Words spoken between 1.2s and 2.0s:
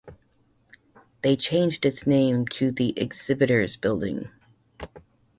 They changed